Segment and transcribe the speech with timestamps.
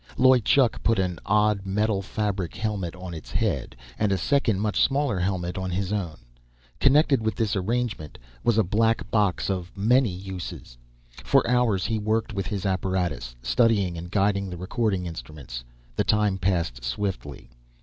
[0.17, 4.81] Loy Chuk put an odd, metal fabric helmet on its head, and a second, much
[4.81, 6.17] smaller helmet on his own.
[6.79, 10.75] Connected with this arrangement, was a black box of many uses.
[11.23, 15.63] For hours he worked with his apparatus, studying, and guiding the recording instruments.
[15.95, 17.51] The time passed swiftly.